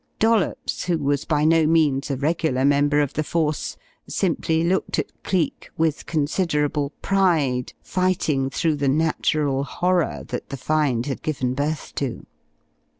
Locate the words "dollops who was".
0.17-1.25